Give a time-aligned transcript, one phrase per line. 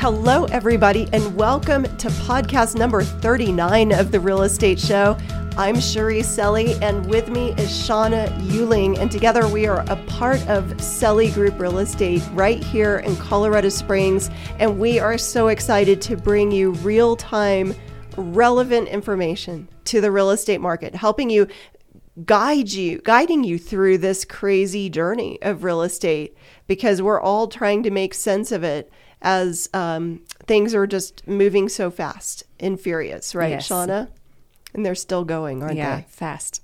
[0.00, 5.14] Hello, everybody, and welcome to podcast number 39 of The Real Estate Show.
[5.58, 10.40] I'm Cherise Selly, and with me is Shawna Uehling, and together we are a part
[10.48, 14.30] of Selly Group Real Estate right here in Colorado Springs.
[14.58, 17.74] And we are so excited to bring you real time,
[18.16, 21.46] relevant information to the real estate market, helping you
[22.24, 26.34] guide you, guiding you through this crazy journey of real estate
[26.66, 28.90] because we're all trying to make sense of it
[29.22, 33.68] as um, things are just moving so fast and furious, right, Yes.
[33.68, 34.08] Shauna?
[34.74, 36.06] And they're still going, aren't yeah, they?
[36.08, 36.62] fast.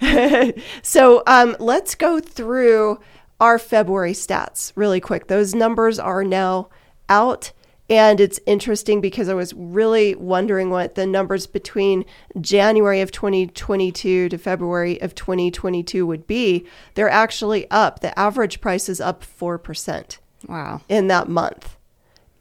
[0.82, 2.98] So um, let's go through
[3.40, 5.26] our February stats really quick.
[5.26, 6.68] Those numbers are now
[7.08, 7.52] out.
[7.90, 12.04] And it's interesting because I was really wondering what the numbers between
[12.40, 16.66] January of 2022 to February of 2022 would be.
[16.94, 18.00] They're actually up.
[18.00, 20.80] The average price is up 4% wow.
[20.88, 21.76] in that month.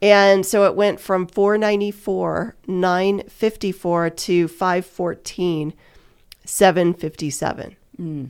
[0.02, 5.74] And so it went from 494, 954 to 514,
[6.46, 7.76] 757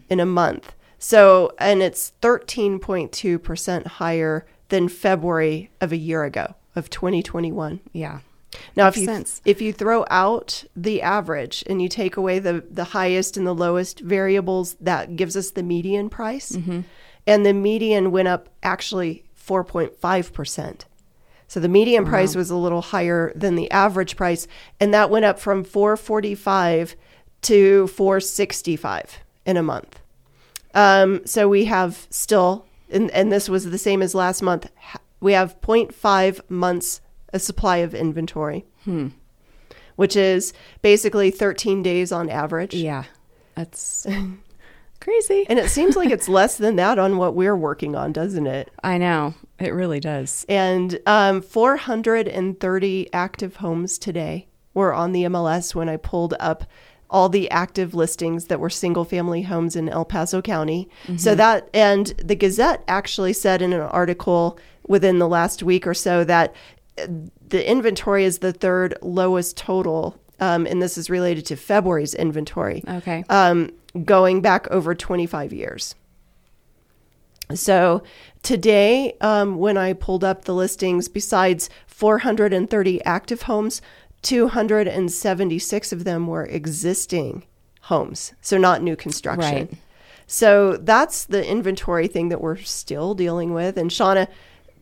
[0.09, 0.73] in a month.
[0.99, 7.79] So, and it's 13.2% higher than February of a year ago of 2021.
[7.93, 8.19] Yeah.
[8.75, 9.41] Now, Makes if you sense.
[9.45, 13.55] if you throw out the average and you take away the the highest and the
[13.55, 16.81] lowest variables, that gives us the median price, Mm-hmm.
[17.25, 20.85] and the median went up actually 4.5 percent.
[21.47, 24.47] So the median price was a little higher than the average price,
[24.79, 26.95] and that went up from 445
[27.41, 29.99] to 465 in a month.
[30.73, 34.71] Um, so we have still, and, and this was the same as last month,
[35.19, 37.01] we have 0.5 months
[37.33, 38.63] a supply of inventory,
[39.97, 42.73] which is basically 13 days on average.
[42.73, 43.03] Yeah.
[43.55, 44.07] That's
[45.27, 45.45] crazy.
[45.49, 48.69] And it seems like it's less than that on what we're working on, doesn't it?
[48.83, 49.33] I know.
[49.59, 50.45] It really does.
[50.49, 56.63] And um, 430 active homes today were on the MLS when I pulled up
[57.09, 60.87] all the active listings that were single family homes in El Paso County.
[61.17, 65.93] So that, and the Gazette actually said in an article within the last week or
[65.93, 66.55] so that
[66.97, 67.07] uh,
[67.45, 70.17] the inventory is the third lowest total.
[70.39, 73.23] Um, and this is related to February's inventory Okay.
[73.29, 73.69] um,
[74.03, 75.95] going back over 25 years.
[77.55, 78.03] So
[78.43, 83.81] today, um, when I pulled up the listings, besides 430 active homes,
[84.21, 87.43] 276 of them were existing
[87.81, 89.67] homes, so not new construction.
[89.67, 89.73] Right.
[90.27, 93.77] So that's the inventory thing that we're still dealing with.
[93.77, 94.27] And Shawna,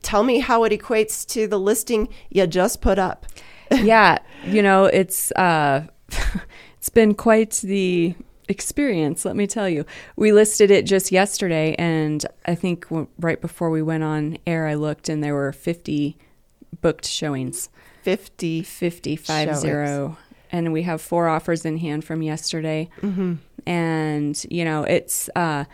[0.02, 3.26] tell me how it equates to the listing you just put up.
[3.72, 4.20] yeah.
[4.46, 5.88] You know, it's uh
[6.78, 8.16] it's been quite the
[8.49, 9.85] experience, let me tell you.
[10.15, 12.85] We listed it just yesterday and I think
[13.19, 16.17] right before we went on air I looked and there were 50
[16.81, 17.69] booked showings.
[18.03, 18.63] 50.
[18.63, 20.17] 50 five zero
[20.51, 22.89] and we have four offers in hand from yesterday
[23.67, 25.66] and you know it's uh,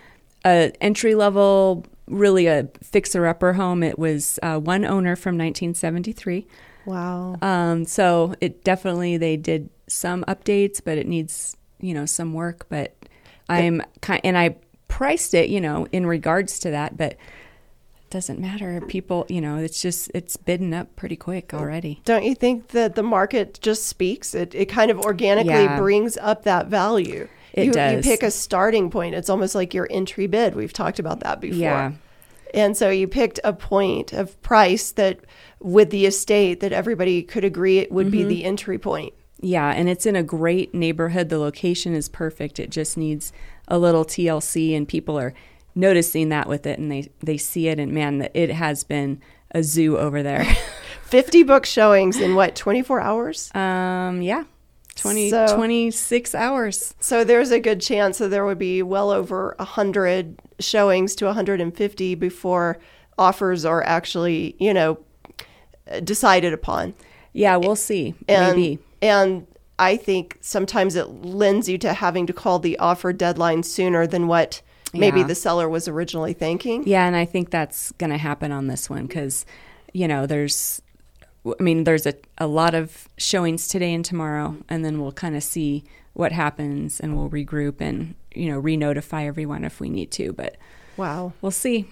[0.46, 6.46] a entry level really a fixer upper home it was uh, one owner from 1973
[6.86, 7.38] Wow.
[7.42, 11.56] um, so it definitely they did some updates but it needs
[11.86, 12.96] you know some work but
[13.50, 14.56] i'm kind and i
[14.88, 19.58] priced it you know in regards to that but it doesn't matter people you know
[19.58, 23.86] it's just it's bidding up pretty quick already Don't you think that the market just
[23.88, 24.34] speaks?
[24.36, 25.78] It, it kind of organically Yeah.
[25.78, 27.28] brings up that value.
[27.54, 29.16] It you, You pick a starting point.
[29.16, 30.56] It's almost like your entry bid.
[30.56, 31.58] We've talked about that before.
[31.60, 31.92] Yeah.
[32.54, 35.20] And so you picked a point of price that,
[35.60, 38.30] with the estate, that everybody could agree it would be Mm-hmm.
[38.30, 39.14] the entry point.
[39.42, 41.30] Yeah, and it's in a great neighborhood.
[41.30, 42.60] The location is perfect.
[42.60, 43.34] It just needs
[43.68, 45.34] a little TLC, and people are
[45.76, 49.62] noticing that with it, and they they see it, and man, it has been a
[49.64, 50.46] zoo over there.
[51.04, 53.52] 50 book showings in what, 24 hours?
[53.56, 54.44] um, yeah,
[54.96, 56.94] 20, So- 26 hours.
[57.00, 62.16] So there's a good chance that there would be well over 100 showings to 150
[62.16, 62.80] before
[63.18, 64.98] offers are actually, you know,
[66.04, 66.94] decided upon.
[67.34, 68.16] Yeah, we'll see.
[68.28, 68.80] And, Maybe.
[69.02, 69.48] And
[69.78, 74.28] I think sometimes it lends you to having to call the offer deadline sooner than
[74.28, 74.62] what
[74.94, 75.28] maybe Yeah.
[75.28, 76.84] the seller was originally thinking.
[76.88, 79.46] Yeah, and I think that's going to happen on this one because,
[79.94, 80.82] you know, there's,
[81.46, 85.36] I mean, there's a, a lot of showings today and tomorrow, and then we'll kind
[85.36, 85.84] of see
[86.14, 90.32] what happens and we'll regroup and, you know, re notify everyone if we need to.
[90.32, 90.56] But
[90.96, 91.34] Wow.
[91.42, 91.90] we'll see.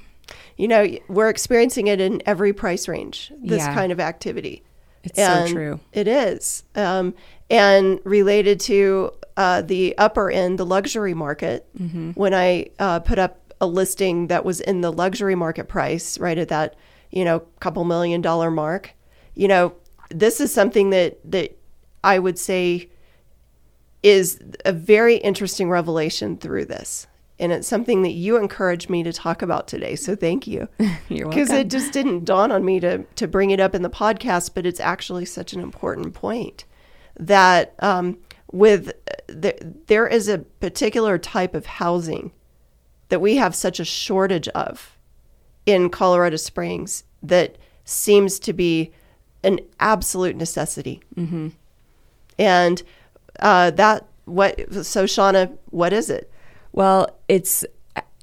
[0.56, 3.74] You know, we're experiencing it in every price range, this Yeah.
[3.74, 4.64] kind of activity.
[5.04, 5.80] It's And so true.
[5.92, 6.64] It is.
[6.76, 7.14] Um,
[7.50, 12.12] and related to uh, the upper end, the luxury market, Mm-hmm.
[12.12, 16.38] when I uh, put up a listing that was in the luxury market price, right
[16.38, 16.76] at that,
[17.12, 18.94] you know, couple million dollar mark,
[19.36, 19.74] you know,
[20.10, 21.58] this is something that that
[22.04, 22.90] I would say
[24.04, 27.08] is a very interesting revelation through this.
[27.40, 29.96] And it's something that you encouraged me to talk about today.
[29.96, 30.68] So thank you.
[31.10, 31.30] You're welcome.
[31.30, 34.52] Because it just didn't dawn on me to, to bring it up in the podcast,
[34.54, 36.66] but it's actually such an important point
[37.20, 38.18] that um,
[38.52, 38.94] with
[39.28, 42.32] the, there is a particular type of housing
[43.10, 44.98] that we have such a shortage of
[45.66, 48.92] in Colorado Springs that seems to be
[49.44, 51.02] an absolute necessity.
[51.16, 51.50] Mm-hmm.
[52.40, 52.84] And
[53.40, 56.32] uh, that what so Shawna, what is it?
[56.74, 57.64] Well, it's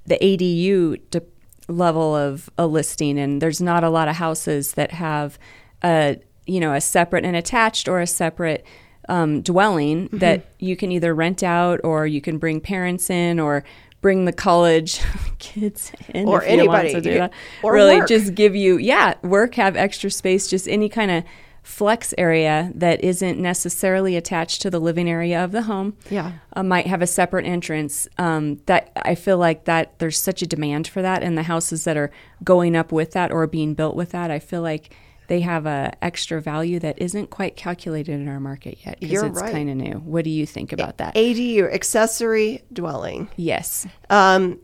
[0.06, 1.22] the ADU de-
[1.68, 5.38] level of a listing, and there's not a lot of houses that have
[5.82, 8.64] a you know a separate and attached or a separate
[9.08, 10.18] um, dwelling Mm-hmm.
[10.18, 13.64] that you can either rent out or you can bring parents in or
[14.00, 15.00] bring the college
[15.38, 16.92] kids in Or if you want anybody.
[16.94, 17.32] to do that.
[17.62, 18.08] Or really work.
[18.08, 21.24] just give you yeah work have extra space just any kind of
[21.62, 26.32] flex area that isn't necessarily attached to the living area of the home Yeah.
[26.54, 28.08] uh, might have a separate entrance.
[28.18, 31.84] Um, that I feel like that there's such a demand for that, and the houses
[31.84, 32.10] that are
[32.42, 34.94] going up with that or being built with that, I feel like
[35.28, 39.40] they have a extra value that isn't quite calculated in our market yet because it's
[39.40, 39.52] right.
[39.52, 39.98] kind of new.
[39.98, 41.14] What do you think about that?
[41.14, 43.28] ADU, accessory dwelling.
[43.36, 44.58] yes, Um,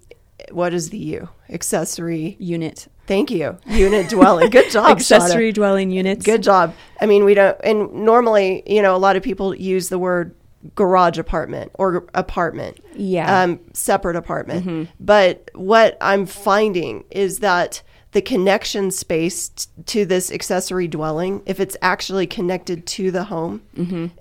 [0.50, 1.28] what is the U?
[1.50, 2.36] Accessory.
[2.40, 3.56] unit Thank you.
[3.66, 4.50] Unit dwelling.
[4.50, 6.24] Good job, accessory dwelling units.
[6.24, 6.74] Good job.
[7.00, 10.34] I mean, we don't, and normally, you know, a lot of people use the word
[10.74, 12.78] garage apartment or apartment.
[12.94, 13.42] Yeah.
[13.42, 14.88] Um, separate apartment.
[14.98, 17.82] But what I'm finding is that
[18.12, 23.62] the connection space t- to this accessory dwelling, if it's actually connected to the home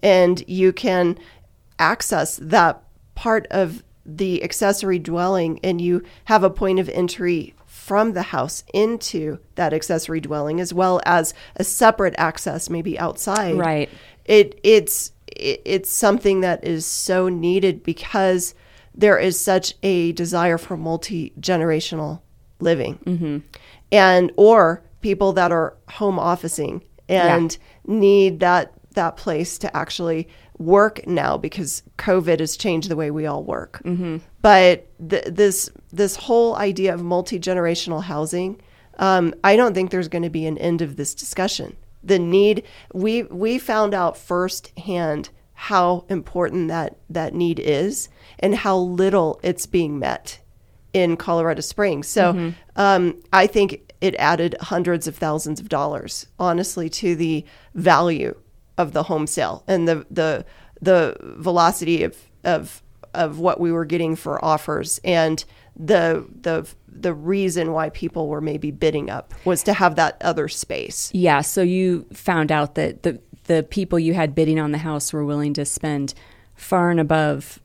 [0.03, 1.17] and you can
[1.79, 2.81] access that
[3.15, 7.53] part of the accessory dwelling and you have a point of entry
[7.85, 13.55] from the house into that accessory dwelling as well as a separate access maybe outside.
[13.55, 13.89] Right.
[14.25, 18.55] it it's it, it's something that is so needed because
[18.95, 22.21] there is such a desire for multi-generational
[22.59, 22.97] living.
[23.05, 23.37] Mm-hmm.
[23.91, 27.55] And or people that are home officing and
[27.85, 33.25] need that that place to actually work now because covid has changed the way we
[33.25, 33.81] all work.
[34.41, 38.61] But th- this this whole idea of multi-generational housing
[38.97, 41.75] um, i don't think there's going to be an end of this discussion.
[42.03, 42.63] The need
[42.93, 48.09] we we found out firsthand how important that that need is
[48.39, 50.39] and how little it's being met
[50.93, 52.07] in Colorado Springs.
[52.07, 57.43] So um, I think it added hundreds of thousands of dollars, honestly, to the
[57.73, 58.35] value
[58.77, 60.45] of the home sale and the the
[60.81, 62.81] the velocity of of
[63.13, 65.45] of what we were getting for offers and
[65.77, 70.47] the the the reason why people were maybe bidding up was to have that other
[70.47, 71.11] space.
[71.13, 75.11] Yeah, so you found out that the the people you had bidding on the house
[75.13, 76.13] were willing to spend
[76.55, 77.59] far and above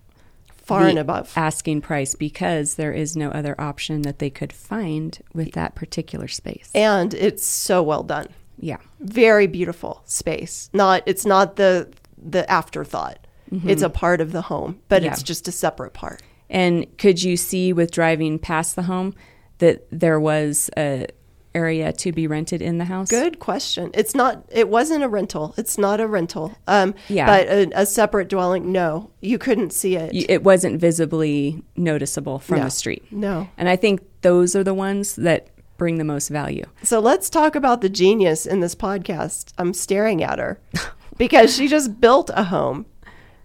[0.64, 1.32] Far and above.
[1.36, 6.28] asking price because there is no other option that they could find with that particular
[6.28, 6.70] space.
[6.74, 8.28] And it's so well done.
[8.60, 8.76] Yeah.
[9.00, 10.70] very beautiful space.
[10.72, 13.26] Not it's not the the afterthought.
[13.52, 15.06] It's a part of the home, but Mm-hmm.
[15.06, 15.12] Yeah.
[15.12, 16.22] it's just a separate part.
[16.48, 19.14] And could you see with driving past the home
[19.58, 21.06] that there was a
[21.52, 23.08] area to be rented in the house?
[23.08, 23.90] Good question.
[23.92, 24.44] It's not.
[24.52, 25.52] It wasn't a rental.
[25.56, 26.56] It's not a rental.
[26.68, 27.26] Um, Yeah.
[27.26, 28.70] But a, a separate dwelling.
[28.70, 30.11] No, you couldn't see it.
[30.30, 32.64] It wasn't visibly noticeable from No.
[32.66, 33.02] the street.
[33.11, 33.49] no.
[33.58, 35.49] And I think those are the ones that
[35.80, 36.66] bring the most value.
[36.82, 39.54] So let's talk about the genius in this podcast.
[39.56, 40.60] I'm staring at her
[41.16, 42.84] because she just built a home.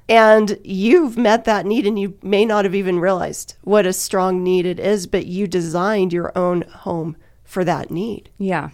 [0.10, 4.44] And you've met that need, and you may not have even realized what a strong
[4.44, 7.16] need it is, but you designed your own home
[7.46, 8.30] for that need.
[8.38, 8.72] Yeah.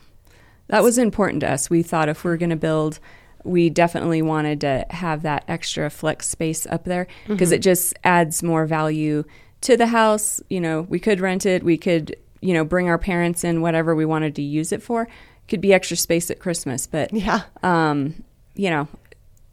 [0.68, 1.70] That was important to us.
[1.70, 3.00] We thought if we are going to build,
[3.44, 7.58] we definitely wanted to have that extra flex space up there because mm-hmm.
[7.58, 9.24] it just adds more value
[9.62, 10.42] to the house.
[10.50, 13.96] You know, we could rent it, we could, you know, bring our parents in, whatever
[13.96, 15.08] we wanted to use it for.
[15.48, 17.42] Could be extra space at Christmas, but Yeah.
[17.64, 18.24] um,
[18.56, 18.88] you know,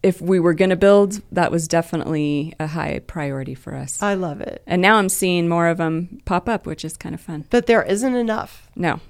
[0.02, 4.00] if we were going to build, that was definitely a high priority for us.
[4.02, 4.62] I love it.
[4.66, 7.44] and now I'm seeing more of them pop up, which is kind of fun.
[7.50, 8.70] But there isn't enough.
[8.76, 9.00] No,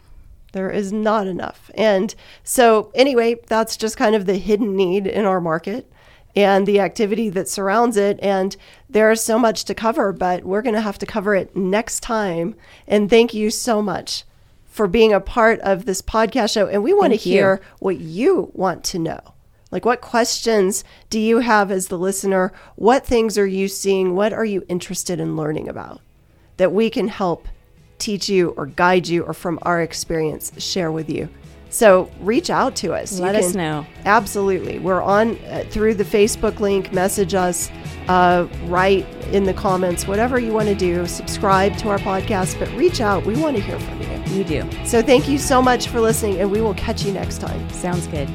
[0.53, 1.71] There is not enough.
[1.75, 5.93] And so, anyway, that's just kind of the hidden need in our market
[6.39, 8.17] and the activity that surrounds it.
[8.23, 8.57] And
[8.89, 12.55] there's so much to cover, but we're going to have to cover it next time.
[12.87, 14.23] And thank you so much
[14.65, 16.69] for being a part of this podcast show.
[16.69, 17.35] And we want Thank to you.
[17.35, 19.19] hear what you want to know.
[19.73, 22.53] Like, what questions do you have as the listener?
[22.77, 24.15] What things are you seeing?
[24.15, 26.01] What are you interested in learning about
[26.57, 27.49] that we can help
[27.99, 31.29] teach you or guide you or from our experience share with you?
[31.71, 33.21] So reach out to us.
[33.21, 33.87] Let us know.
[34.05, 34.79] Absolutely.
[34.79, 37.71] We're on uh, through the Facebook link, message us,
[38.09, 41.07] uh, write in the comments, whatever you want to do.
[41.07, 43.27] Subscribe to our podcast, but reach out.
[43.27, 44.09] We want to hear from you.
[44.35, 44.87] You do.
[44.87, 47.69] So thank you so much for listening, and we will catch you next time.
[47.71, 48.29] Sounds good.